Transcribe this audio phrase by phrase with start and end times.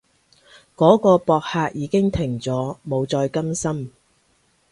[0.75, 3.91] 嗰個博客已經停咗，冇再更新